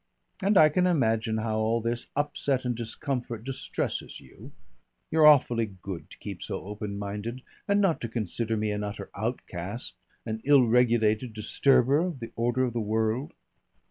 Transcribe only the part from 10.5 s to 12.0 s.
regulated disturber